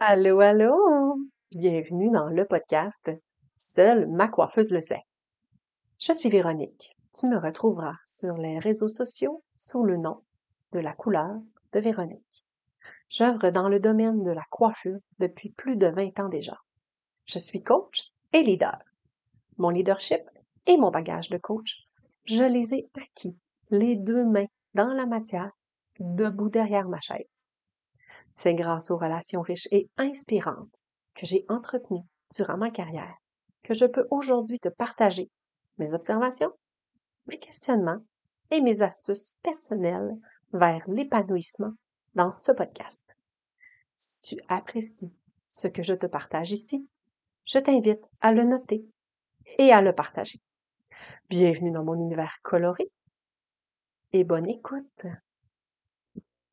[0.00, 1.18] Allô, allô!
[1.50, 3.10] Bienvenue dans le podcast
[3.56, 5.02] Seule ma coiffeuse le sait.
[5.98, 6.96] Je suis Véronique.
[7.12, 10.22] Tu me retrouveras sur les réseaux sociaux sous le nom
[10.70, 11.40] de la couleur
[11.72, 12.46] de Véronique.
[13.08, 16.56] J'œuvre dans le domaine de la coiffure depuis plus de 20 ans déjà.
[17.24, 18.78] Je suis coach et leader.
[19.56, 20.22] Mon leadership
[20.66, 21.88] et mon bagage de coach,
[22.24, 23.36] je les ai acquis
[23.70, 25.50] les deux mains dans la matière,
[25.98, 27.47] debout derrière ma chaise.
[28.40, 30.84] C'est grâce aux relations riches et inspirantes
[31.16, 33.16] que j'ai entretenues durant ma carrière
[33.64, 35.28] que je peux aujourd'hui te partager
[35.78, 36.52] mes observations,
[37.26, 37.98] mes questionnements
[38.52, 40.16] et mes astuces personnelles
[40.52, 41.72] vers l'épanouissement
[42.14, 43.04] dans ce podcast.
[43.96, 45.12] Si tu apprécies
[45.48, 46.88] ce que je te partage ici,
[47.44, 48.86] je t'invite à le noter
[49.58, 50.40] et à le partager.
[51.28, 52.88] Bienvenue dans mon univers coloré
[54.12, 55.06] et bonne écoute.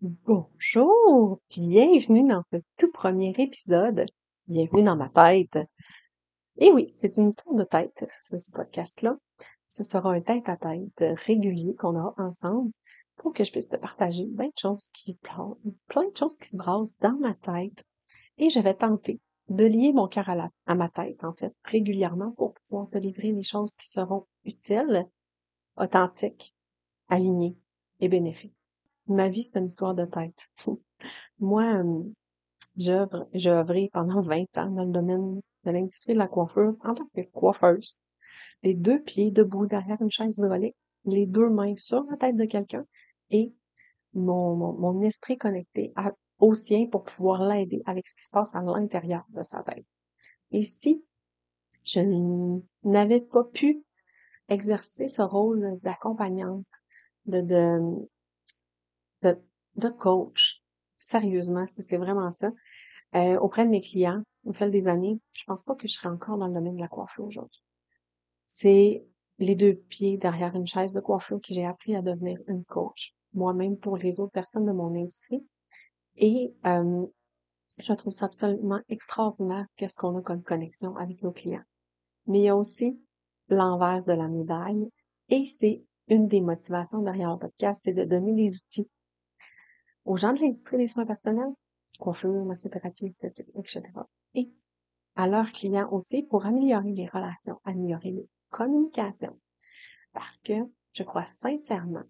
[0.07, 4.05] Bonjour, bienvenue dans ce tout premier épisode.
[4.45, 5.57] Bienvenue dans ma tête.
[6.57, 9.17] Et oui, c'est une histoire de tête, ce, podcast-là.
[9.67, 12.71] Ce sera un tête-à-tête régulier qu'on a ensemble
[13.15, 16.57] pour que je puisse te partager plein de choses qui plein de choses qui se
[16.57, 17.83] brassent dans ma tête.
[18.37, 22.31] Et je vais tenter de lier mon cœur à, à ma tête, en fait, régulièrement
[22.33, 25.07] pour pouvoir te livrer des choses qui seront utiles,
[25.77, 26.55] authentiques,
[27.09, 27.57] alignées
[28.01, 28.55] et bénéfiques.
[29.07, 30.49] Ma vie, c'est une histoire de tête.
[31.39, 31.83] Moi,
[32.75, 37.07] j'ai œuvré pendant 20 ans dans le domaine de l'industrie de la coiffure en tant
[37.15, 37.99] que coiffeuse.
[38.63, 42.45] Les deux pieds debout derrière une chaise hydraulique, les deux mains sur la tête de
[42.45, 42.85] quelqu'un
[43.29, 43.53] et
[44.13, 45.93] mon, esprit connecté
[46.39, 49.85] au sien pour pouvoir l'aider avec ce qui se passe à l'intérieur de sa tête.
[50.51, 51.03] Et si
[51.83, 51.99] je
[52.83, 53.83] n'avais pas pu
[54.49, 56.65] exercer ce rôle d'accompagnante,
[57.25, 57.79] de,
[59.25, 60.61] de, coach.
[60.95, 62.51] Sérieusement, c'est vraiment ça.
[63.15, 66.09] Euh, auprès de mes clients, au fil des années, je pense pas que je serais
[66.09, 67.63] encore dans le domaine de la coiffure aujourd'hui.
[68.45, 69.05] C'est
[69.39, 73.13] les deux pieds derrière une chaise de coiffure que j'ai appris à devenir une coach,
[73.33, 75.45] moi-même pour les autres personnes de mon industrie.
[76.17, 77.05] Et euh,
[77.79, 81.63] je trouve ça absolument extraordinaire qu'est-ce qu'on a comme connexion avec nos clients.
[82.27, 82.99] Mais il y a aussi
[83.49, 84.89] l'envers de la médaille
[85.29, 88.89] et c'est une des motivations derrière le podcast, c'est de donner des outils
[90.05, 91.53] aux gens de l'industrie des soins personnels,
[91.99, 93.83] coiffure, massothérapie, esthétique, etc.
[94.33, 94.51] Et
[95.15, 99.39] à leurs clients aussi pour améliorer les relations, améliorer les communications.
[100.13, 100.53] Parce que
[100.93, 102.03] je crois sincèrement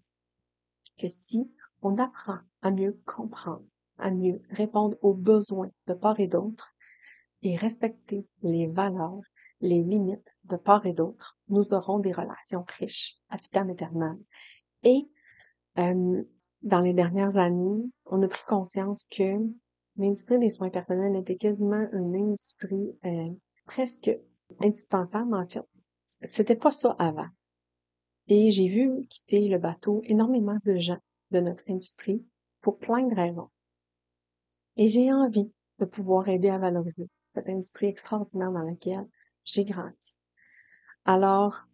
[0.98, 1.50] que si
[1.82, 3.64] on apprend à mieux comprendre,
[3.98, 6.74] à mieux répondre aux besoins de part et d'autre
[7.42, 9.20] et respecter les valeurs,
[9.60, 14.18] les limites de part et d'autre, nous aurons des relations riches à vitam aeternam.
[14.82, 15.08] Et
[15.78, 16.22] euh,
[16.66, 19.38] dans les dernières années, on a pris conscience que
[19.96, 23.30] l'industrie des soins personnels était quasiment une industrie euh,
[23.66, 24.10] presque
[24.60, 25.64] indispensable, en fait.
[26.22, 27.28] C'était pas ça avant.
[28.26, 30.98] Et j'ai vu quitter le bateau énormément de gens
[31.30, 32.26] de notre industrie
[32.60, 33.48] pour plein de raisons.
[34.76, 35.48] Et j'ai envie
[35.78, 39.06] de pouvoir aider à valoriser cette industrie extraordinaire dans laquelle
[39.44, 40.18] j'ai grandi.
[41.04, 41.68] Alors,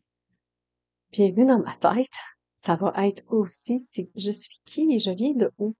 [1.13, 2.11] bienvenue dans ma tête
[2.63, 5.75] ça va être aussi si je suis qui et je viens de où?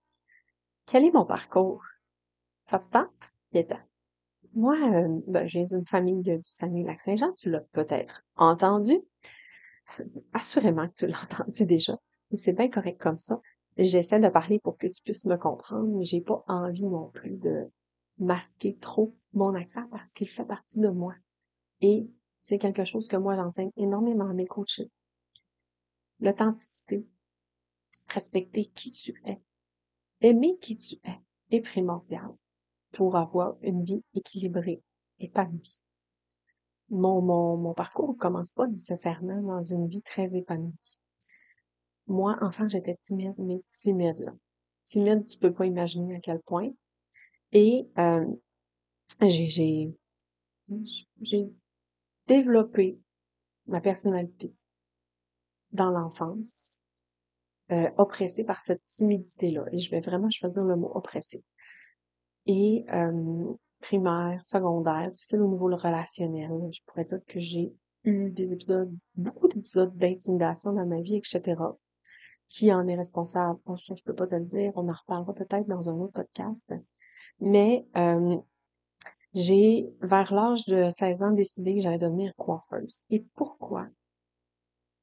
[0.85, 1.85] Quel est mon parcours?
[2.65, 3.33] Ça te tente?
[3.53, 3.65] Bien
[4.55, 8.99] Moi, euh, ben, j'ai une famille du Saguenay-Lac-Saint-Jean, tu l'as peut-être entendu.
[10.33, 11.97] Assurément que tu l'as entendu déjà.
[12.35, 13.41] C'est bien correct comme ça.
[13.77, 17.37] J'essaie de parler pour que tu puisses me comprendre, mais j'ai pas envie non plus
[17.37, 17.71] de
[18.19, 21.15] masquer trop mon accent parce qu'il fait partie de moi.
[21.81, 22.09] Et
[22.41, 24.91] c'est quelque chose que moi j'enseigne énormément à mes coachés
[26.23, 27.05] l'authenticité,
[28.09, 29.41] respecter qui tu es,
[30.21, 32.31] aimer qui tu es est primordial
[32.93, 34.83] pour avoir une vie équilibrée,
[35.19, 35.83] épanouie.
[36.89, 41.01] Mon, mon, mon parcours ne commence pas nécessairement dans une vie très épanouie.
[42.07, 44.33] Moi, enfant, j'étais timide, mais timide, là.
[44.83, 46.71] Timide, tu peux pas imaginer à quel point.
[47.53, 48.27] Et euh,
[49.21, 49.95] j'ai
[51.21, 51.51] j'ai
[52.27, 52.99] développé
[53.67, 54.55] ma personnalité
[55.73, 56.79] dans l'enfance,
[57.71, 59.65] euh, oppressée par cette timidité-là.
[59.73, 61.43] Et je vais vraiment choisir le mot oppressé.
[62.47, 66.51] Et euh, primaire, secondaire, difficile au niveau relationnel.
[66.73, 67.73] Je pourrais dire que j'ai
[68.05, 71.61] eu des épisodes, beaucoup d'épisodes d'intimidation dans ma vie, etc.
[72.49, 73.59] Qui en est responsable?
[73.65, 74.73] Bon, ça, je peux pas te le dire.
[74.77, 76.75] On en reparlera peut-être dans un autre podcast.
[77.41, 78.37] Mais euh,
[79.35, 83.01] j'ai, vers l'âge de 16 ans, décidé que j'allais devenir coiffeuse.
[83.09, 83.87] Et pourquoi?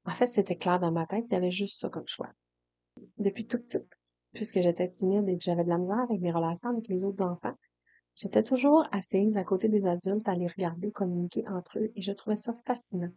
[0.09, 2.29] En fait, c'était clair dans ma tête, il y avait juste ça comme choix.
[3.17, 3.77] Depuis tout petit,
[4.33, 7.23] puisque j'étais timide et que j'avais de la misère avec mes relations avec les autres
[7.23, 7.55] enfants,
[8.21, 12.11] J'étais toujours assise à côté des adultes à les regarder communiquer entre eux et je
[12.11, 13.13] trouvais ça fascinant.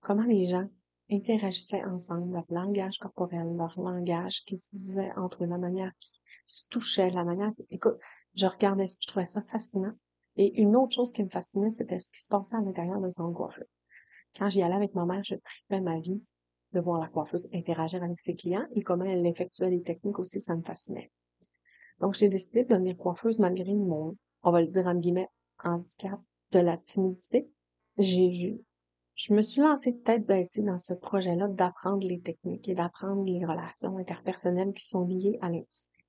[0.00, 0.68] Comment les gens
[1.10, 6.20] interagissaient ensemble, leur langage corporel, leur langage qui se disait entre eux, la manière qui
[6.46, 7.98] se touchait, la manière, écoute,
[8.36, 9.92] je regardais, je trouvais ça fascinant.
[10.36, 13.10] Et une autre chose qui me fascinait, c'était ce qui se passait à l'intérieur de
[13.10, 13.66] son coiffeur.
[14.36, 16.22] Quand j'y allais avec ma mère, je tripais ma vie
[16.72, 20.40] de voir la coiffeuse interagir avec ses clients et comment elle effectuait les techniques aussi,
[20.40, 21.10] ça me fascinait.
[22.00, 25.28] Donc, j'ai décidé de devenir coiffeuse malgré mon, on va le dire en guillemets,
[25.62, 26.20] handicap
[26.50, 27.48] de la timidité.
[27.98, 28.58] J'ai,
[29.14, 33.44] je me suis lancée tête baissée dans ce projet-là d'apprendre les techniques et d'apprendre les
[33.44, 36.01] relations interpersonnelles qui sont liées à l'industrie.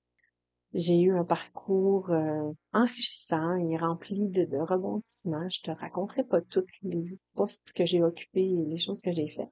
[0.73, 5.47] J'ai eu un parcours euh, enrichissant et rempli de, de, rebondissements.
[5.47, 7.03] Je te raconterai pas tous les
[7.35, 9.51] postes que j'ai occupés et les choses que j'ai faites.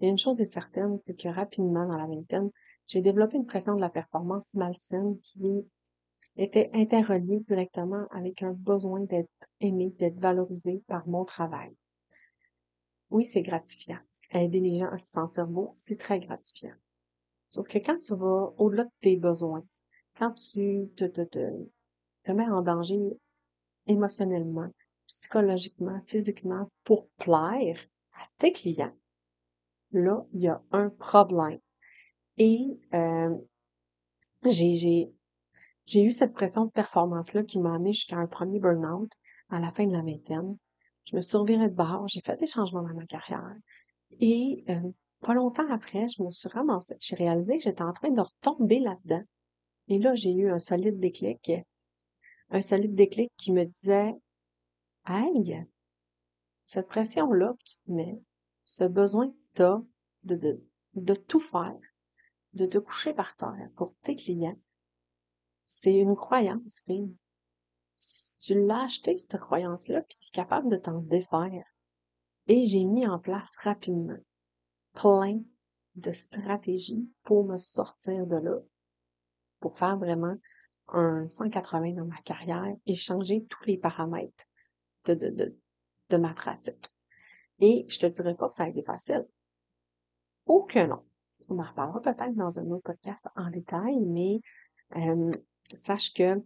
[0.00, 2.50] Mais une chose est certaine, c'est que rapidement, dans la vingtaine,
[2.88, 5.64] j'ai développé une pression de la performance malsaine qui
[6.36, 11.72] était interreliée directement avec un besoin d'être aimé, d'être valorisé par mon travail.
[13.10, 13.98] Oui, c'est gratifiant.
[14.32, 16.74] Aider les gens à se sentir beaux, c'est très gratifiant.
[17.48, 19.64] Sauf que quand tu vas au-delà de tes besoins,
[20.18, 21.50] quand tu te, te, te,
[22.24, 22.98] te mets en danger
[23.86, 24.68] émotionnellement,
[25.06, 27.78] psychologiquement, physiquement pour plaire
[28.16, 28.94] à tes clients,
[29.92, 31.60] là, il y a un problème.
[32.36, 33.34] Et euh,
[34.44, 35.12] j'ai
[35.94, 39.10] eu cette pression de performance-là qui m'a amené jusqu'à un premier burn-out
[39.50, 40.56] à la fin de la vingtaine.
[41.04, 43.56] Je me revirée de bord, j'ai fait des changements dans ma carrière.
[44.20, 48.10] Et euh, pas longtemps après, je me suis ramassée, j'ai réalisé que j'étais en train
[48.10, 49.22] de retomber là-dedans.
[49.88, 51.50] Et là, j'ai eu un solide déclic,
[52.50, 54.14] un solide déclic qui me disait,
[55.04, 55.66] Aïe,
[56.62, 58.20] cette pression-là que tu te mets,
[58.64, 59.82] ce besoin que tu as
[60.24, 60.62] de, de,
[60.94, 61.78] de tout faire,
[62.52, 64.58] de te coucher par terre pour tes clients,
[65.64, 67.14] c'est une croyance, fille.
[68.40, 71.64] Tu l'as acheté, cette croyance-là, puis tu es capable de t'en défaire.
[72.46, 74.18] Et j'ai mis en place rapidement
[74.94, 75.40] plein
[75.96, 78.58] de stratégies pour me sortir de là,
[79.60, 80.36] pour faire vraiment
[80.88, 84.44] un 180 dans ma carrière et changer tous les paramètres
[85.04, 85.58] de, de, de,
[86.10, 86.90] de ma pratique.
[87.60, 89.26] Et je te dirais pas que ça a été facile.
[90.46, 91.04] Aucun non.
[91.48, 94.40] On en reparlera peut-être dans un autre podcast en détail, mais
[94.96, 95.32] euh,
[95.74, 96.42] sache que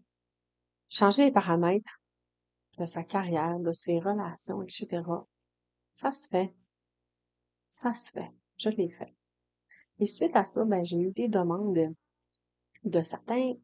[0.88, 2.00] changer les paramètres
[2.78, 5.02] de sa carrière, de ses relations, etc.,
[5.90, 6.54] ça se fait.
[7.66, 8.30] Ça se fait.
[8.56, 9.14] Je l'ai fait.
[9.98, 11.94] Et suite à ça, ben, j'ai eu des demandes
[12.84, 13.54] de, certains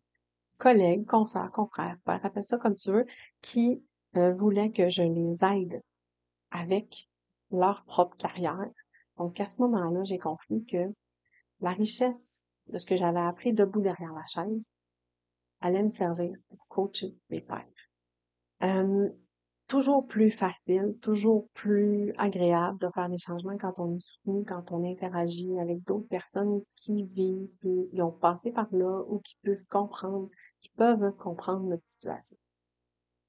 [0.59, 3.06] collègues, consoeurs, confrères, appelle ça comme tu veux,
[3.43, 3.82] qui
[4.17, 5.81] euh, voulaient que je les aide
[6.50, 7.09] avec
[7.50, 8.70] leur propre carrière.
[9.17, 10.93] Donc, à ce moment-là, j'ai compris que
[11.61, 14.67] la richesse de ce que j'avais appris debout derrière la chaise
[15.61, 17.64] allait me servir pour coacher mes pères.
[18.62, 19.09] Euh,
[19.69, 24.73] toujours plus facile, toujours plus agréable de faire des changements quand on est soutenu, quand
[24.73, 29.67] on interagit avec d'autres personnes qui vivent, qui ont passé par là ou qui peuvent
[29.67, 30.31] comprendre,
[30.61, 32.38] qui peuvent comprendre notre situation.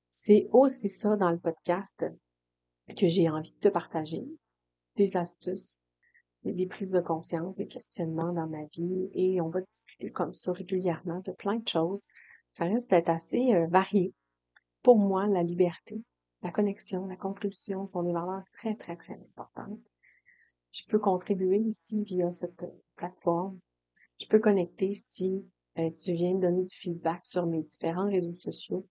[0.07, 2.06] C'est aussi ça dans le podcast
[2.97, 4.25] que j'ai envie de te partager,
[4.95, 5.77] des astuces,
[6.44, 10.53] des prises de conscience, des questionnements dans ma vie et on va discuter comme ça
[10.53, 12.07] régulièrement de plein de choses.
[12.50, 14.13] Ça risque d'être assez euh, varié.
[14.81, 16.01] Pour moi, la liberté,
[16.42, 19.92] la connexion, la contribution sont des valeurs très, très, très importantes.
[20.72, 22.66] Je peux contribuer ici via cette
[22.96, 23.60] plateforme.
[24.19, 25.44] Je peux connecter si
[25.78, 28.86] euh, tu viens me donner du feedback sur mes différents réseaux sociaux.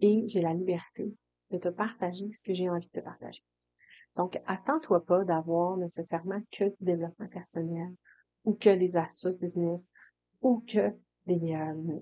[0.00, 1.14] Et j'ai la liberté
[1.50, 3.42] de te partager ce que j'ai envie de te partager.
[4.16, 7.94] Donc, attends-toi pas d'avoir nécessairement que du développement personnel
[8.44, 9.90] ou que des astuces business
[10.42, 10.92] ou que
[11.26, 12.00] des, euh,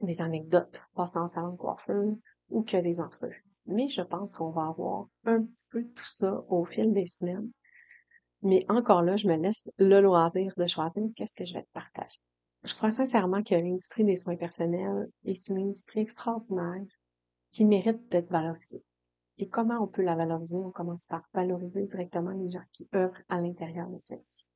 [0.00, 2.14] des anecdotes passant en salon de coiffeur
[2.48, 3.45] ou que des entrevues.
[3.66, 7.50] Mais je pense qu'on va avoir un petit peu tout ça au fil des semaines.
[8.42, 11.72] Mais encore là, je me laisse le loisir de choisir qu'est-ce que je vais te
[11.72, 12.20] partager.
[12.64, 16.84] Je crois sincèrement que l'industrie des soins personnels est une industrie extraordinaire
[17.50, 18.82] qui mérite d'être valorisée.
[19.38, 20.56] Et comment on peut la valoriser?
[20.56, 24.46] On commence par valoriser directement les gens qui œuvrent à l'intérieur de celle-ci.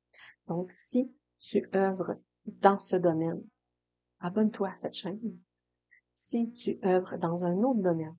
[0.47, 3.41] Donc, si tu œuvres dans ce domaine,
[4.19, 5.19] abonne-toi à cette chaîne.
[6.11, 8.15] Si tu œuvres dans un autre domaine,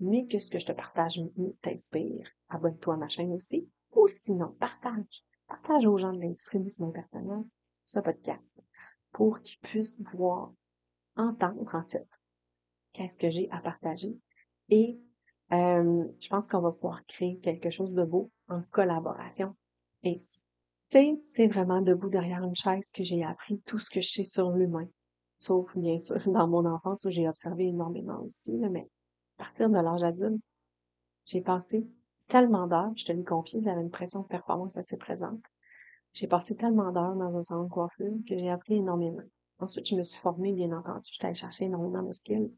[0.00, 1.20] mais que ce que je te partage
[1.62, 3.68] t'inspire, abonne-toi à ma chaîne aussi.
[3.92, 5.24] Ou sinon, partage.
[5.46, 7.44] Partage aux gens de l'industrie du soin personnel
[7.84, 8.62] ce podcast
[9.12, 10.52] pour qu'ils puissent voir,
[11.16, 12.08] entendre en fait,
[12.92, 14.18] qu'est-ce que j'ai à partager.
[14.70, 14.98] Et
[15.52, 19.54] euh, je pense qu'on va pouvoir créer quelque chose de beau en collaboration.
[20.04, 20.40] Ainsi.
[20.90, 24.08] Tu sais, c'est vraiment debout derrière une chaise que j'ai appris tout ce que je
[24.08, 24.88] sais sur l'humain,
[25.36, 28.88] Sauf, bien sûr, dans mon enfance où j'ai observé énormément aussi, mais
[29.36, 30.56] partir de l'âge adulte,
[31.24, 31.86] j'ai passé
[32.28, 35.44] tellement d'heures, je te l'ai confié, j'avais une pression de performance assez présente.
[36.12, 39.22] J'ai passé tellement d'heures dans un salon de coiffure que j'ai appris énormément.
[39.58, 41.10] Ensuite, je me suis formée, bien entendu.
[41.10, 42.56] J'étais allée chercher énormément de skills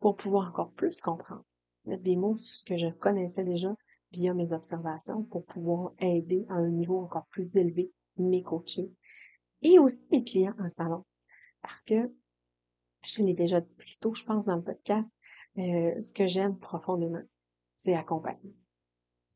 [0.00, 1.44] pour pouvoir encore plus comprendre.
[1.84, 3.74] Mettre des mots sur ce que je connaissais déjà
[4.12, 8.90] via mes observations pour pouvoir aider à un niveau encore plus élevé mes coachés
[9.62, 11.04] et aussi mes clients en salon.
[11.62, 12.12] Parce que,
[13.06, 15.14] je l'ai déjà dit plus tôt, je pense dans le podcast,
[15.58, 17.22] euh, ce que j'aime profondément,
[17.72, 18.54] c'est accompagner,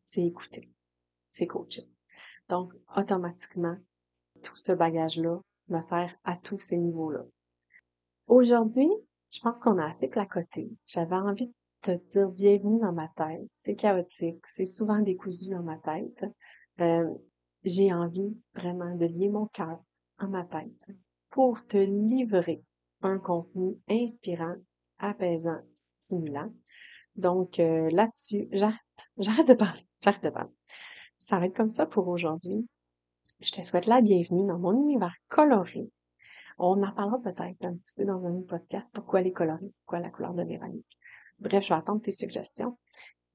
[0.05, 0.71] c'est écouter,
[1.27, 1.87] c'est coacher.
[2.49, 3.77] Donc, automatiquement,
[4.43, 7.25] tout ce bagage-là me sert à tous ces niveaux-là.
[8.27, 8.89] Aujourd'hui,
[9.31, 10.71] je pense qu'on a assez placoté.
[10.87, 13.49] J'avais envie de te dire bienvenue dans ma tête.
[13.53, 16.25] C'est chaotique, c'est souvent décousu dans ma tête.
[16.81, 17.09] Euh,
[17.65, 19.83] j'ai envie vraiment de lier mon cœur
[20.19, 20.89] à ma tête
[21.31, 22.65] pour te livrer
[23.03, 24.57] un contenu inspirant,
[24.99, 26.53] apaisant, stimulant.
[27.17, 28.79] Donc euh, là-dessus, j'arrête,
[29.19, 30.51] j'arrête de parler, j'arrête de parler.
[31.17, 32.69] Ça va être comme ça pour aujourd'hui.
[33.41, 35.91] Je te souhaite la bienvenue dans mon univers coloré.
[36.59, 40.11] On en parlera peut-être un petit peu dans un podcast, pourquoi les coloris, pourquoi la
[40.11, 40.99] couleur de Véronique?
[41.39, 42.79] Bref, je vais attendre tes suggestions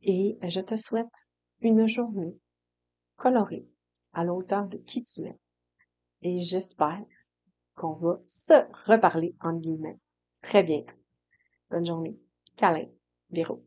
[0.02, 1.28] et je te souhaite
[1.62, 2.38] une journée
[3.16, 3.68] colorée
[4.14, 5.40] à l'auteur de qui tu es.
[6.22, 7.04] Et j'espère
[7.76, 8.54] qu'on va se
[8.88, 10.00] reparler en guillemets
[10.42, 10.96] très bientôt.
[11.70, 12.18] Bonne journée.
[12.56, 12.88] Câlin.
[13.32, 13.66] Véro.